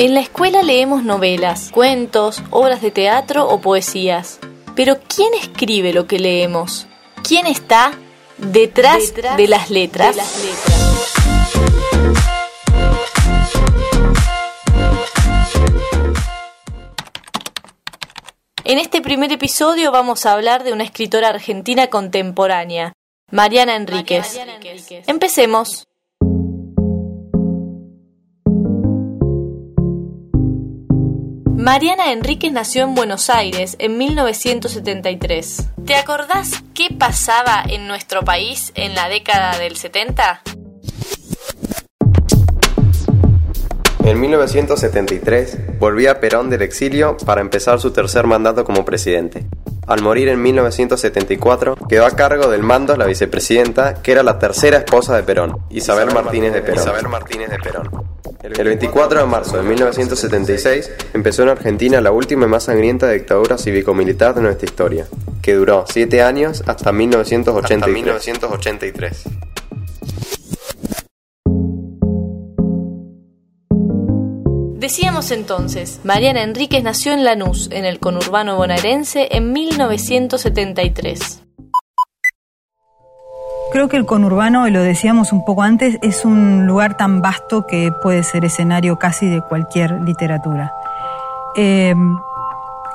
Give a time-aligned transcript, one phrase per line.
[0.00, 4.38] En la escuela leemos novelas, cuentos, obras de teatro o poesías.
[4.76, 6.86] Pero ¿quién escribe lo que leemos?
[7.26, 7.90] ¿Quién está
[8.36, 10.14] detrás, de, las letras?
[10.14, 11.14] de las letras?
[18.62, 22.92] En este primer episodio vamos a hablar de una escritora argentina contemporánea,
[23.32, 24.38] Mariana Enríquez.
[25.08, 25.88] Empecemos.
[31.70, 35.68] Mariana Enríquez nació en Buenos Aires en 1973.
[35.84, 40.40] ¿Te acordás qué pasaba en nuestro país en la década del 70?
[44.06, 49.44] En 1973 volvía Perón del exilio para empezar su tercer mandato como presidente.
[49.88, 54.76] Al morir en 1974, quedó a cargo del mando la vicepresidenta, que era la tercera
[54.76, 56.82] esposa de Perón, Isabel, Martínez, de Perón.
[56.82, 57.88] Isabel Martínez de Perón.
[58.42, 63.56] El 24 de marzo de 1976 empezó en Argentina la última y más sangrienta dictadura
[63.56, 65.06] cívico-militar de nuestra historia,
[65.40, 69.24] que duró siete años hasta 1983.
[74.88, 81.44] Decíamos entonces, Mariana Enríquez nació en Lanús, en el conurbano bonaerense, en 1973.
[83.70, 87.66] Creo que el conurbano, y lo decíamos un poco antes, es un lugar tan vasto
[87.66, 90.72] que puede ser escenario casi de cualquier literatura.
[91.54, 92.16] Em,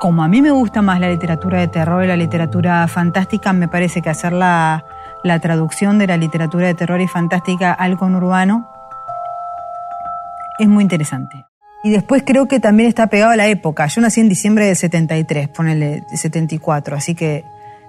[0.00, 3.68] como a mí me gusta más la literatura de terror y la literatura fantástica, me
[3.68, 4.84] parece que hacer la,
[5.22, 8.68] la traducción de la literatura de terror y fantástica al conurbano
[10.58, 11.46] es muy interesante.
[11.84, 13.86] Y después creo que también está pegado a la época.
[13.88, 17.44] Yo nací en diciembre del 73, ponele 74, así que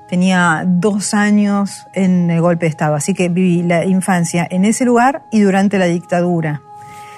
[0.10, 4.84] tenía dos años en el golpe de Estado, así que viví la infancia en ese
[4.84, 6.62] lugar y durante la dictadura.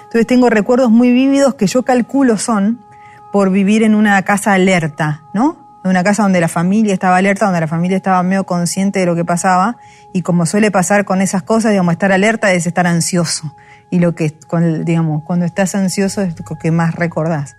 [0.04, 2.86] Entonces tengo recuerdos muy vívidos que yo calculo son
[3.32, 5.58] por vivir en una casa alerta, ¿no?
[5.84, 9.08] En una casa donde la familia estaba alerta, donde la familia estaba medio consciente de
[9.08, 9.78] lo que pasaba
[10.14, 13.56] y como suele pasar con esas cosas, digamos, estar alerta es estar ansioso
[13.90, 14.38] y lo que,
[14.84, 17.56] digamos, cuando estás ansioso es lo que más recordás.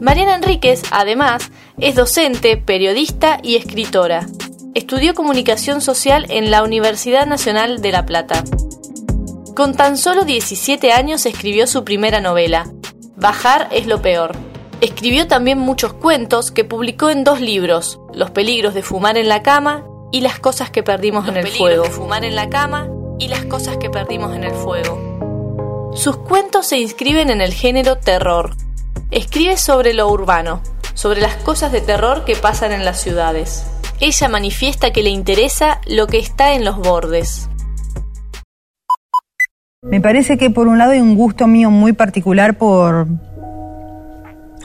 [0.00, 4.26] Mariana Enríquez, además, es docente, periodista y escritora.
[4.74, 8.42] Estudió comunicación social en la Universidad Nacional de La Plata.
[9.54, 12.66] Con tan solo 17 años escribió su primera novela,
[13.16, 14.34] Bajar es lo peor.
[14.80, 19.42] Escribió también muchos cuentos que publicó en dos libros, Los peligros de fumar en la
[19.42, 21.84] cama y las cosas que perdimos en el fuego.
[21.84, 25.90] fumar en la cama y las cosas que perdimos en el fuego.
[25.94, 28.54] Sus cuentos se inscriben en el género terror.
[29.10, 30.62] Escribe sobre lo urbano,
[30.94, 33.66] sobre las cosas de terror que pasan en las ciudades.
[34.00, 37.48] Ella manifiesta que le interesa lo que está en los bordes.
[39.80, 43.06] Me parece que por un lado hay un gusto mío muy particular por,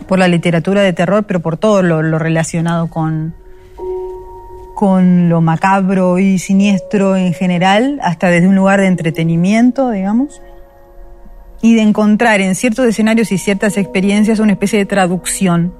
[0.07, 3.33] por la literatura de terror, pero por todo lo relacionado con,
[4.77, 10.39] con lo macabro y siniestro en general, hasta desde un lugar de entretenimiento, digamos,
[11.63, 15.73] y de encontrar en ciertos escenarios y ciertas experiencias una especie de traducción.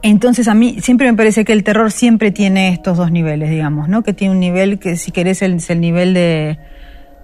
[0.00, 3.90] Entonces a mí siempre me parece que el terror siempre tiene estos dos niveles, digamos,
[3.90, 4.02] ¿no?
[4.02, 6.58] Que tiene un nivel que si querés es el nivel de,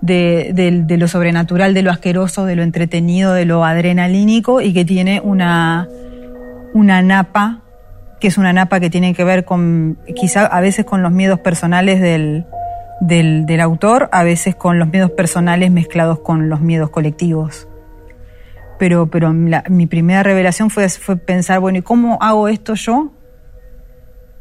[0.02, 4.84] de, de, lo sobrenatural, de lo asqueroso, de lo entretenido, de lo adrenalínico y que
[4.84, 5.88] tiene una,
[6.74, 7.62] una napa
[8.26, 11.38] que es una napa que tiene que ver con, quizá a veces con los miedos
[11.38, 12.44] personales del,
[13.00, 17.68] del, autor, a veces con los miedos personales mezclados con los miedos colectivos.
[18.80, 23.12] Pero, pero mi primera revelación fue, fue pensar, bueno, ¿y cómo hago esto yo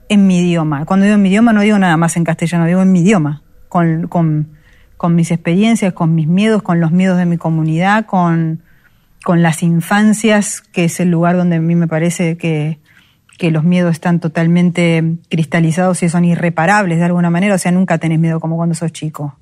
[0.09, 0.85] en mi idioma?
[0.85, 3.43] Cuando digo en mi idioma no digo nada más en castellano, digo en mi idioma,
[3.69, 4.49] con, con,
[4.97, 8.63] con mis experiencias, con mis miedos, con los miedos de mi comunidad, con,
[9.23, 12.79] con las infancias, que es el lugar donde a mí me parece que,
[13.37, 17.97] que los miedos están totalmente cristalizados y son irreparables de alguna manera, o sea, nunca
[17.97, 19.37] tenés miedo como cuando sos chico.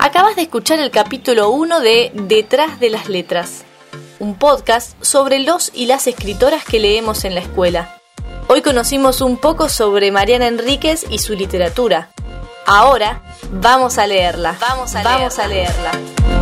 [0.00, 3.64] Acabas de escuchar el capítulo 1 de Detrás de las Letras,
[4.18, 7.96] un podcast sobre los y las escritoras que leemos en la escuela.
[8.48, 12.10] Hoy conocimos un poco sobre Mariana Enríquez y su literatura.
[12.66, 13.22] Ahora
[13.52, 14.56] vamos a leerla.
[14.60, 15.18] Vamos a leerla.
[15.18, 16.41] Vamos a leerla.